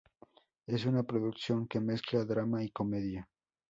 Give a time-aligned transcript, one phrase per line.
[0.65, 3.29] Es una producción que mezcla drama y comedia.